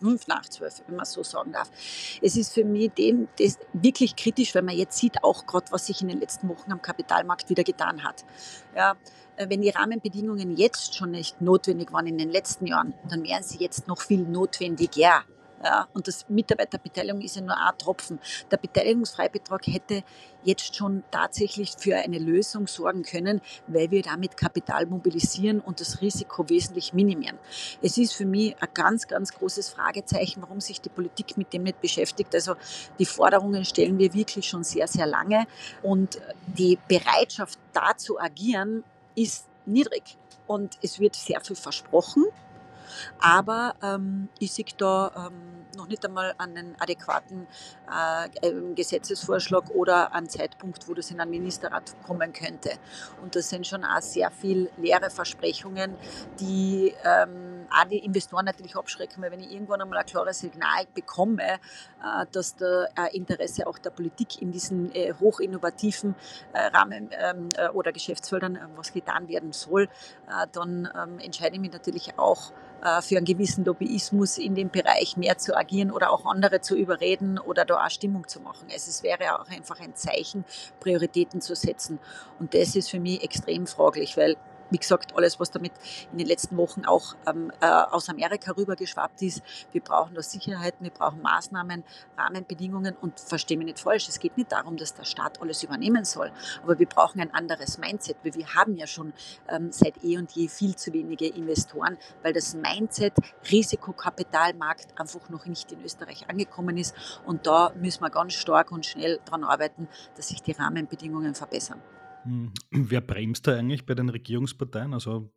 fünf 0.00 0.26
nach 0.26 0.42
zwölf, 0.48 0.82
wenn 0.86 0.96
man 0.96 1.04
so 1.04 1.22
sagen 1.22 1.52
darf. 1.52 1.70
Es 2.20 2.36
ist 2.36 2.52
für 2.52 2.64
mich 2.64 2.90
dem, 2.92 3.28
das 3.38 3.58
wirklich 3.72 4.16
kritisch, 4.16 4.54
weil 4.54 4.62
man 4.62 4.76
jetzt 4.76 4.98
sieht 4.98 5.22
auch 5.22 5.46
gerade, 5.46 5.70
was 5.70 5.86
sich 5.86 6.00
in 6.02 6.08
den 6.08 6.20
letzten 6.20 6.48
Wochen 6.48 6.72
am 6.72 6.82
Kapitalmarkt 6.82 7.48
wieder 7.48 7.64
getan 7.64 8.04
hat. 8.04 8.24
Ja, 8.76 8.96
äh, 9.36 9.48
wenn 9.48 9.62
die 9.62 9.70
Rahmenbedingungen 9.70 10.56
jetzt 10.56 10.94
schon 10.94 11.12
nicht 11.12 11.40
notwendig 11.40 11.92
waren 11.92 12.06
in 12.06 12.18
den 12.18 12.30
letzten 12.30 12.66
Jahren, 12.66 12.94
dann 13.08 13.22
wären 13.22 13.42
sie 13.42 13.58
jetzt 13.58 13.88
noch 13.88 14.00
viel 14.00 14.22
notwendiger. 14.22 15.24
Ja, 15.64 15.86
und 15.92 16.08
das 16.08 16.28
Mitarbeiterbeteiligung 16.28 17.20
ist 17.20 17.36
ja 17.36 17.42
nur 17.42 17.56
ein 17.56 17.78
Tropfen. 17.78 18.18
Der 18.50 18.56
Beteiligungsfreibetrag 18.56 19.66
hätte 19.68 20.02
jetzt 20.42 20.74
schon 20.74 21.04
tatsächlich 21.12 21.74
für 21.78 21.96
eine 21.96 22.18
Lösung 22.18 22.66
sorgen 22.66 23.04
können, 23.04 23.40
weil 23.68 23.90
wir 23.92 24.02
damit 24.02 24.36
Kapital 24.36 24.86
mobilisieren 24.86 25.60
und 25.60 25.80
das 25.80 26.00
Risiko 26.00 26.48
wesentlich 26.48 26.92
minimieren. 26.92 27.38
Es 27.80 27.96
ist 27.96 28.14
für 28.14 28.26
mich 28.26 28.60
ein 28.60 28.68
ganz, 28.74 29.06
ganz 29.06 29.32
großes 29.32 29.68
Fragezeichen, 29.68 30.42
warum 30.42 30.60
sich 30.60 30.80
die 30.80 30.88
Politik 30.88 31.36
mit 31.36 31.52
dem 31.52 31.62
nicht 31.62 31.80
beschäftigt. 31.80 32.34
Also 32.34 32.56
die 32.98 33.06
Forderungen 33.06 33.64
stellen 33.64 33.98
wir 33.98 34.12
wirklich 34.14 34.48
schon 34.48 34.64
sehr, 34.64 34.88
sehr 34.88 35.06
lange 35.06 35.46
und 35.82 36.20
die 36.46 36.76
Bereitschaft 36.88 37.58
da 37.72 37.96
zu 37.96 38.18
agieren 38.18 38.82
ist 39.14 39.46
niedrig. 39.64 40.16
Und 40.48 40.76
es 40.82 40.98
wird 40.98 41.14
sehr 41.14 41.40
viel 41.40 41.56
versprochen, 41.56 42.24
aber 43.20 43.74
ähm, 43.82 44.28
ich 44.38 44.52
sehe 44.52 44.64
da 44.76 45.28
ähm, 45.28 45.62
noch 45.76 45.88
nicht 45.88 46.04
einmal 46.04 46.34
einen 46.38 46.76
adäquaten 46.78 47.46
äh, 47.90 48.46
ähm, 48.46 48.74
Gesetzesvorschlag 48.74 49.70
oder 49.70 50.14
einen 50.14 50.28
Zeitpunkt, 50.28 50.88
wo 50.88 50.94
das 50.94 51.10
in 51.10 51.20
einen 51.20 51.30
Ministerrat 51.30 51.94
kommen 52.06 52.32
könnte. 52.32 52.72
Und 53.22 53.36
das 53.36 53.48
sind 53.48 53.66
schon 53.66 53.84
auch 53.84 54.00
sehr 54.00 54.30
viel 54.30 54.70
leere 54.76 55.10
Versprechungen, 55.10 55.96
die 56.40 56.94
ähm, 57.04 57.66
auch 57.70 57.84
die 57.84 57.98
Investoren 57.98 58.44
natürlich 58.44 58.76
abschrecken, 58.76 59.22
weil 59.22 59.30
wenn 59.30 59.40
ich 59.40 59.52
irgendwann 59.52 59.80
einmal 59.80 59.98
ein 59.98 60.06
klares 60.06 60.40
Signal 60.40 60.86
bekomme, 60.94 61.42
äh, 61.42 62.26
dass 62.32 62.56
da 62.56 62.84
äh, 62.96 63.16
Interesse 63.16 63.66
auch 63.66 63.78
der 63.78 63.90
Politik 63.90 64.40
in 64.42 64.52
diesen 64.52 64.94
äh, 64.94 65.14
hochinnovativen 65.18 66.14
äh, 66.52 66.66
Rahmen 66.66 67.10
ähm, 67.12 67.48
äh, 67.56 67.68
oder 67.70 67.92
Geschäftsfeldern 67.92 68.58
was 68.76 68.92
getan 68.92 69.28
werden 69.28 69.52
soll, 69.52 69.88
dann 70.52 70.88
ähm, 70.96 71.18
entscheide 71.18 71.56
ich 71.56 71.60
mich 71.60 71.72
natürlich 71.72 72.18
auch 72.18 72.52
für 73.00 73.16
einen 73.16 73.26
gewissen 73.26 73.64
Lobbyismus 73.64 74.38
in 74.38 74.56
dem 74.56 74.68
Bereich 74.68 75.16
mehr 75.16 75.38
zu 75.38 75.56
agieren 75.56 75.92
oder 75.92 76.10
auch 76.10 76.26
andere 76.26 76.60
zu 76.60 76.76
überreden 76.76 77.38
oder 77.38 77.64
da 77.64 77.76
auch 77.76 77.90
Stimmung 77.90 78.26
zu 78.26 78.40
machen. 78.40 78.66
Also 78.72 78.90
es 78.90 79.04
wäre 79.04 79.38
auch 79.38 79.48
einfach 79.48 79.78
ein 79.78 79.94
Zeichen, 79.94 80.44
Prioritäten 80.80 81.40
zu 81.40 81.54
setzen. 81.54 82.00
Und 82.40 82.54
das 82.54 82.74
ist 82.74 82.90
für 82.90 82.98
mich 82.98 83.22
extrem 83.22 83.68
fraglich, 83.68 84.16
weil 84.16 84.36
wie 84.72 84.78
gesagt, 84.78 85.14
alles, 85.16 85.38
was 85.38 85.50
damit 85.50 85.72
in 86.10 86.18
den 86.18 86.26
letzten 86.26 86.56
Wochen 86.56 86.84
auch 86.84 87.14
ähm, 87.26 87.52
äh, 87.60 87.66
aus 87.66 88.08
Amerika 88.08 88.52
rübergeschwappt 88.52 89.22
ist. 89.22 89.42
Wir 89.72 89.82
brauchen 89.82 90.14
da 90.14 90.22
Sicherheiten, 90.22 90.84
wir 90.84 90.90
brauchen 90.90 91.20
Maßnahmen, 91.22 91.84
Rahmenbedingungen 92.16 92.96
und 93.00 93.20
verstehe 93.20 93.58
mich 93.58 93.66
nicht 93.66 93.80
falsch. 93.80 94.08
Es 94.08 94.18
geht 94.18 94.36
nicht 94.36 94.50
darum, 94.52 94.76
dass 94.76 94.94
der 94.94 95.04
Staat 95.04 95.40
alles 95.40 95.62
übernehmen 95.62 96.04
soll, 96.04 96.32
aber 96.62 96.78
wir 96.78 96.86
brauchen 96.88 97.20
ein 97.20 97.32
anderes 97.34 97.78
Mindset, 97.78 98.16
weil 98.22 98.34
wir 98.34 98.54
haben 98.54 98.76
ja 98.76 98.86
schon 98.86 99.12
ähm, 99.48 99.70
seit 99.72 100.02
eh 100.02 100.16
und 100.16 100.32
je 100.32 100.48
viel 100.48 100.74
zu 100.76 100.92
wenige 100.92 101.28
Investoren, 101.28 101.98
weil 102.22 102.32
das 102.32 102.54
Mindset 102.54 103.14
Risikokapitalmarkt 103.50 104.98
einfach 104.98 105.28
noch 105.28 105.46
nicht 105.46 105.70
in 105.72 105.82
Österreich 105.84 106.28
angekommen 106.28 106.78
ist 106.78 106.94
und 107.26 107.46
da 107.46 107.72
müssen 107.76 108.02
wir 108.02 108.10
ganz 108.10 108.32
stark 108.34 108.72
und 108.72 108.86
schnell 108.86 109.20
daran 109.24 109.44
arbeiten, 109.44 109.88
dass 110.16 110.28
sich 110.28 110.42
die 110.42 110.52
Rahmenbedingungen 110.52 111.34
verbessern. 111.34 111.80
Wer 112.70 113.00
bremst 113.00 113.46
da 113.46 113.56
eigentlich 113.56 113.86
bei 113.86 113.94
den 113.94 114.08
Regierungsparteien? 114.08 114.94
Also 114.94 115.32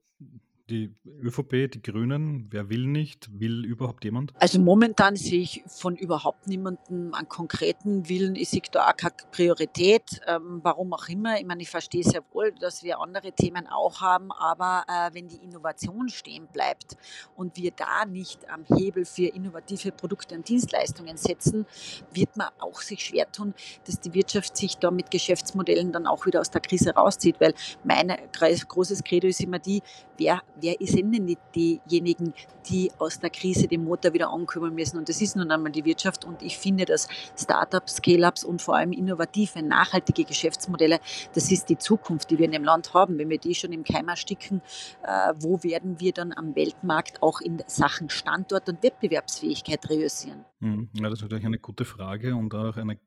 die 0.69 0.95
ÖVP, 1.21 1.71
die 1.71 1.81
Grünen, 1.81 2.47
wer 2.49 2.69
will 2.69 2.87
nicht? 2.87 3.29
Will 3.39 3.65
überhaupt 3.65 4.03
jemand? 4.03 4.33
Also 4.39 4.59
momentan 4.59 5.15
sehe 5.15 5.41
ich 5.41 5.63
von 5.67 5.95
überhaupt 5.95 6.47
niemandem 6.47 7.13
einen 7.13 7.29
konkreten 7.29 8.09
Willen. 8.09 8.35
Ich 8.35 8.49
sehe 8.49 8.61
da 8.71 8.87
auch 8.87 8.97
keine 8.97 9.13
Priorität, 9.31 10.21
ähm, 10.27 10.61
warum 10.63 10.93
auch 10.93 11.07
immer. 11.07 11.39
Ich 11.39 11.45
meine, 11.45 11.61
ich 11.61 11.69
verstehe 11.69 12.03
sehr 12.03 12.23
wohl, 12.31 12.51
dass 12.59 12.83
wir 12.83 12.99
andere 12.99 13.31
Themen 13.31 13.67
auch 13.67 14.01
haben, 14.01 14.31
aber 14.31 14.85
äh, 14.87 15.13
wenn 15.13 15.27
die 15.27 15.37
Innovation 15.37 16.09
stehen 16.09 16.47
bleibt 16.51 16.97
und 17.35 17.57
wir 17.57 17.71
da 17.71 18.05
nicht 18.05 18.49
am 18.49 18.65
Hebel 18.65 19.05
für 19.05 19.27
innovative 19.27 19.91
Produkte 19.91 20.35
und 20.35 20.49
Dienstleistungen 20.49 21.17
setzen, 21.17 21.65
wird 22.11 22.35
man 22.37 22.49
auch 22.59 22.81
sich 22.81 23.05
schwer 23.05 23.31
tun, 23.31 23.53
dass 23.85 23.99
die 23.99 24.13
Wirtschaft 24.13 24.57
sich 24.57 24.77
da 24.77 24.89
mit 24.89 25.11
Geschäftsmodellen 25.11 25.91
dann 25.91 26.07
auch 26.07 26.25
wieder 26.25 26.41
aus 26.41 26.49
der 26.49 26.61
Krise 26.61 26.91
rauszieht, 26.91 27.39
weil 27.39 27.53
mein 27.83 28.15
großes 28.31 29.03
Credo 29.03 29.27
ist 29.27 29.41
immer 29.41 29.59
die, 29.59 29.81
wer 30.17 30.41
wer 30.59 30.75
sind 30.79 31.11
denn 31.13 31.27
die, 31.27 31.37
diejenigen, 31.53 32.33
die 32.69 32.91
aus 32.97 33.19
der 33.19 33.29
Krise 33.29 33.67
den 33.67 33.83
Motor 33.83 34.13
wieder 34.13 34.29
ankommen 34.29 34.73
müssen? 34.75 34.97
Und 34.97 35.09
das 35.09 35.21
ist 35.21 35.35
nun 35.35 35.51
einmal 35.51 35.71
die 35.71 35.85
Wirtschaft. 35.85 36.25
Und 36.25 36.41
ich 36.41 36.57
finde, 36.57 36.85
dass 36.85 37.07
Startups, 37.37 37.97
Scale-Ups 37.97 38.43
und 38.43 38.61
vor 38.61 38.75
allem 38.75 38.91
innovative, 38.91 39.61
nachhaltige 39.61 40.23
Geschäftsmodelle, 40.23 40.99
das 41.33 41.51
ist 41.51 41.69
die 41.69 41.77
Zukunft, 41.77 42.31
die 42.31 42.37
wir 42.37 42.45
in 42.45 42.51
dem 42.51 42.63
Land 42.63 42.93
haben. 42.93 43.17
Wenn 43.17 43.29
wir 43.29 43.39
die 43.39 43.55
schon 43.55 43.73
im 43.73 43.83
Keim 43.83 44.07
ersticken, 44.07 44.61
äh, 45.03 45.33
wo 45.37 45.63
werden 45.63 45.99
wir 45.99 46.13
dann 46.13 46.33
am 46.33 46.55
Weltmarkt 46.55 47.21
auch 47.21 47.41
in 47.41 47.63
Sachen 47.67 48.09
Standort 48.09 48.69
und 48.69 48.83
Wettbewerbsfähigkeit 48.83 49.89
reüssieren? 49.89 50.45
Hm, 50.65 50.89
ja, 50.93 51.03
das 51.09 51.19
ist 51.19 51.21
natürlich 51.21 51.45
eine 51.45 51.59
gute 51.59 51.85
Frage 51.85 52.35
und 52.35 52.55
auch 52.55 52.75
eine 52.75 52.97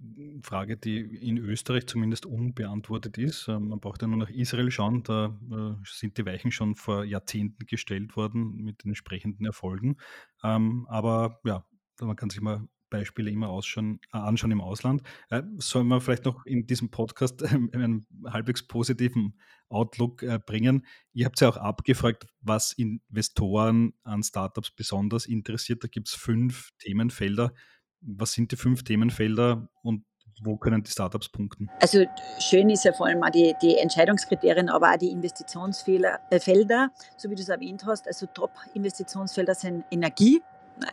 Frage, 0.42 0.76
die 0.76 1.00
in 1.00 1.38
Österreich 1.38 1.88
zumindest 1.88 2.24
unbeantwortet 2.24 3.18
ist. 3.18 3.48
Ähm, 3.48 3.70
man 3.70 3.80
braucht 3.80 4.00
ja 4.00 4.06
nur 4.06 4.18
nach 4.18 4.30
Israel 4.30 4.70
schauen, 4.70 5.02
da 5.02 5.36
äh, 5.50 5.74
sind 5.84 6.16
die 6.18 6.24
Weichen 6.24 6.52
schon 6.52 6.76
vor 6.76 7.02
Jahrzehnten 7.02 7.66
gestellt 7.66 8.14
worden 8.14 8.62
mit 8.62 8.84
den 8.84 8.90
entsprechenden 8.90 9.44
Erfolgen. 9.44 9.96
Ähm, 10.44 10.86
aber 10.88 11.40
ja, 11.44 11.64
man 12.00 12.14
kann 12.14 12.30
sich 12.30 12.40
mal 12.40 12.68
Beispiele 12.90 13.30
immer 13.30 13.48
ausschauen, 13.48 14.00
äh, 14.12 14.18
anschauen 14.18 14.50
im 14.50 14.60
Ausland. 14.60 15.02
Äh, 15.30 15.42
sollen 15.56 15.88
wir 15.88 16.00
vielleicht 16.00 16.24
noch 16.24 16.44
in 16.46 16.66
diesem 16.66 16.90
Podcast 16.90 17.42
einen 17.72 18.06
halbwegs 18.26 18.66
positiven 18.66 19.38
Outlook 19.68 20.22
äh, 20.22 20.38
bringen? 20.44 20.86
Ihr 21.12 21.26
habt 21.26 21.40
ja 21.40 21.48
auch 21.48 21.56
abgefragt, 21.56 22.26
was 22.40 22.72
Investoren 22.72 23.94
an 24.02 24.22
Startups 24.22 24.70
besonders 24.70 25.26
interessiert. 25.26 25.84
Da 25.84 25.88
gibt 25.88 26.08
es 26.08 26.14
fünf 26.14 26.70
Themenfelder. 26.78 27.52
Was 28.00 28.32
sind 28.32 28.52
die 28.52 28.56
fünf 28.56 28.84
Themenfelder 28.84 29.68
und 29.82 30.04
wo 30.42 30.56
können 30.56 30.82
die 30.82 30.90
Startups 30.90 31.28
punkten? 31.28 31.68
Also 31.80 32.04
schön 32.38 32.70
ist 32.70 32.84
ja 32.84 32.92
vor 32.92 33.06
allem 33.06 33.22
auch 33.22 33.30
die, 33.30 33.54
die 33.60 33.76
Entscheidungskriterien, 33.76 34.68
aber 34.68 34.92
auch 34.92 34.96
die 34.96 35.10
Investitionsfelder, 35.10 36.20
äh, 36.30 36.88
so 37.16 37.30
wie 37.30 37.34
du 37.34 37.42
es 37.42 37.48
erwähnt 37.48 37.84
hast. 37.86 38.06
Also 38.06 38.26
Top-Investitionsfelder 38.26 39.54
sind 39.54 39.84
Energie, 39.90 40.40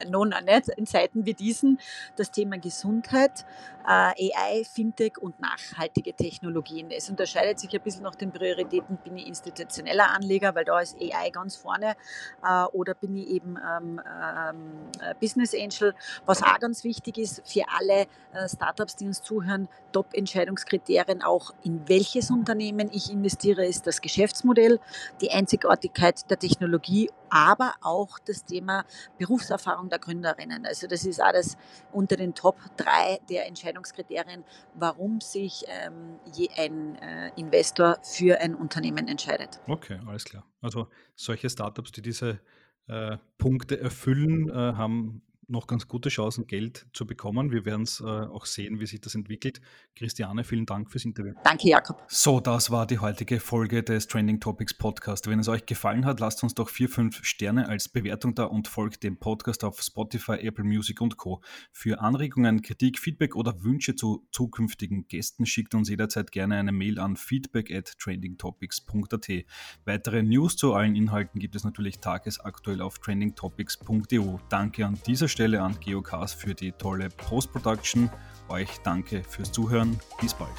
nun 0.10 0.30
nicht 0.30 0.70
in 0.70 0.86
Zeiten 0.86 1.26
wie 1.26 1.34
diesen, 1.34 1.80
das 2.16 2.32
Thema 2.32 2.58
Gesundheit, 2.58 3.46
äh, 3.86 4.32
AI, 4.34 4.64
Fintech 4.64 5.18
und 5.20 5.40
nachhaltige 5.40 6.14
Technologien. 6.14 6.90
Es 6.92 7.10
unterscheidet 7.10 7.60
sich 7.60 7.74
ein 7.74 7.82
bisschen 7.82 8.04
nach 8.04 8.16
den 8.16 8.32
Prioritäten, 8.32 8.98
bin 8.98 9.18
ich 9.18 9.28
institutioneller 9.28 10.10
Anleger, 10.12 10.56
weil 10.56 10.66
da 10.66 10.80
ist 10.80 10.98
AI 11.00 11.30
ganz 11.30 11.56
vorne, 11.56 11.96
äh, 12.44 12.64
oder 12.74 12.94
bin 12.94 13.16
ich 13.16 13.28
eben 13.28 13.58
ähm, 13.58 14.02
ähm, 14.06 15.16
Business 15.20 15.54
Angel. 15.54 15.94
Was 16.26 16.42
auch 16.42 16.60
ganz 16.60 16.84
wichtig 16.84 17.18
ist 17.18 17.42
für 17.46 17.64
alle 17.78 18.08
äh, 18.34 18.50
Startups, 18.50 18.96
die 18.96 19.08
uns 19.08 19.22
zuhören, 19.22 19.68
Top-Entscheidungskriterien 19.92 21.22
auch, 21.22 21.54
in 21.64 21.88
welches 21.88 22.32
Unternehmen 22.32 22.90
ich 22.92 23.12
investiere, 23.12 23.66
ist 23.66 23.88
das 23.88 24.02
Geschäftsmodell, 24.02 24.80
die 25.22 25.32
Einzigartigkeit 25.32 26.30
der 26.30 26.40
Technologie, 26.40 27.10
aber 27.30 27.74
auch 27.82 28.20
das 28.20 28.46
Thema 28.46 28.86
Berufserfahrung 29.18 29.90
der 29.90 30.00
Gründerinnen. 30.00 30.66
Also 30.66 30.88
das 30.88 31.06
ist 31.06 31.22
alles 31.22 31.58
unter 31.92 32.16
den 32.16 32.34
Top 32.34 32.58
3 32.78 33.20
der 33.30 33.48
Entscheidungskriterien, 33.48 34.44
warum 34.74 35.22
sich 35.22 35.66
ähm, 35.68 36.20
je 36.34 36.50
ein 36.58 36.96
äh, 36.96 37.32
Investor 37.36 37.98
für 38.04 38.40
ein 38.40 38.56
Unternehmen 38.56 39.08
entscheidet. 39.08 39.60
Okay, 39.68 40.00
alles 40.08 40.26
klar. 40.26 40.46
Also 40.62 40.88
solche 41.16 41.50
Startups, 41.50 41.92
die 41.92 42.02
diese 42.02 42.40
äh, 42.88 43.18
Punkte 43.38 43.80
erfüllen, 43.80 44.50
äh, 44.50 44.54
haben 44.54 45.22
noch 45.48 45.68
ganz 45.68 45.88
gute 45.88 46.10
Chancen, 46.10 46.48
Geld 46.48 46.86
zu 46.94 47.06
bekommen. 47.06 47.52
Wir 47.52 47.66
werden 47.66 47.84
es 47.84 48.02
äh, 48.02 48.04
auch 48.04 48.46
sehen, 48.46 48.80
wie 48.80 48.86
sich 48.86 49.00
das 49.00 49.16
entwickelt. 49.16 49.62
Christiane, 49.96 50.44
vielen 50.44 50.66
Dank 50.66 50.92
fürs 50.92 51.06
Interview. 51.06 51.34
Danke, 51.44 51.70
Jakob. 51.70 52.04
So, 52.08 52.40
das 52.40 52.72
war 52.72 52.86
die 52.86 53.00
heutige 53.00 53.40
Folge 53.40 53.84
des 53.84 54.08
Trending 54.08 54.40
Topics 54.40 54.74
Podcast. 54.74 55.30
Wenn 55.30 55.40
es 55.40 55.48
euch 55.48 55.66
gefallen 55.66 56.06
hat, 56.06 56.20
lasst 56.20 56.44
uns 56.44 56.54
doch 56.56 56.70
vier, 56.70 56.90
fünf 56.90 57.24
Sterne 57.24 57.70
als 57.70 57.88
Bewertung 57.88 58.36
da 58.36 58.46
und 58.46 58.68
folgt 58.68 59.04
dem 59.04 59.18
Podcast 59.18 59.64
auf 59.64 59.82
Spotify, 59.82 60.34
Apple 60.34 60.66
Music 60.66 61.00
und 61.00 61.18
Co. 61.18 61.42
Für 61.72 62.02
Anregungen, 62.02 62.62
Kritik, 62.62 63.00
Feedback 63.00 63.36
oder 63.36 63.64
Wünsche 63.64 63.96
zu 63.96 64.28
zukünftigen 64.32 65.08
Gästen 65.08 65.46
schickt 65.46 65.76
uns 65.76 65.90
jederzeit 65.90 66.32
gerne 66.32 66.58
eine 66.58 66.72
Mail 66.72 67.00
an 67.00 67.16
feedback 67.16 67.72
at 67.72 67.98
trendingtopics.at. 68.00 69.46
Weitere 69.86 70.24
News 70.24 70.58
zu 70.58 70.74
allen 70.74 70.96
Inhalten 70.96 71.40
gibt 71.40 71.56
es 71.56 71.64
natürlich 71.64 72.00
tagesaktuell 72.00 72.82
auf 72.82 73.00
trendingtopics.eu. 73.00 74.38
Danke 74.50 74.86
an 74.86 75.00
dieser 75.06 75.28
Stelle 75.28 75.35
Stelle 75.36 75.62
an 75.62 75.78
Geocast 75.82 76.40
für 76.40 76.56
die 76.56 76.72
tolle 76.72 77.10
Post-Production. 77.10 78.10
Euch 78.48 78.70
danke 78.86 79.22
fürs 79.22 79.52
Zuhören. 79.52 80.00
Bis 80.22 80.34
bald. 80.34 80.50